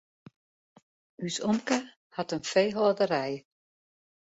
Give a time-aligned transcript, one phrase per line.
[1.25, 1.79] Us omke
[2.15, 3.35] hat in feehâlderij.